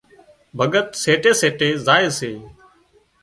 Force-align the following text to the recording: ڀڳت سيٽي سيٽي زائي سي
ڀڳت 0.59 0.87
سيٽي 1.03 1.31
سيٽي 1.41 1.69
زائي 1.85 2.07
سي 2.17 2.31